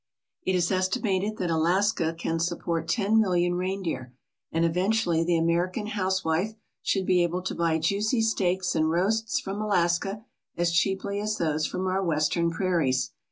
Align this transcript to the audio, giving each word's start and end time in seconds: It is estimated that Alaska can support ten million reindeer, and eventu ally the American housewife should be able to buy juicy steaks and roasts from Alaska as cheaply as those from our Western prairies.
It 0.41 0.55
is 0.55 0.71
estimated 0.71 1.37
that 1.37 1.51
Alaska 1.51 2.15
can 2.17 2.39
support 2.39 2.87
ten 2.87 3.19
million 3.19 3.53
reindeer, 3.53 4.11
and 4.51 4.65
eventu 4.65 5.05
ally 5.05 5.23
the 5.23 5.37
American 5.37 5.85
housewife 5.85 6.55
should 6.81 7.05
be 7.05 7.21
able 7.21 7.43
to 7.43 7.53
buy 7.53 7.77
juicy 7.77 8.23
steaks 8.23 8.73
and 8.73 8.89
roasts 8.89 9.39
from 9.39 9.61
Alaska 9.61 10.25
as 10.57 10.71
cheaply 10.71 11.19
as 11.21 11.37
those 11.37 11.67
from 11.67 11.85
our 11.85 12.03
Western 12.03 12.49
prairies. 12.49 13.11